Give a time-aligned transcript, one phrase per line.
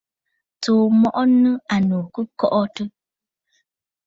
[0.61, 2.85] Tsùu mɔʼɔ nɨ̂ ànnù kɨ kɔʼɔtə̂.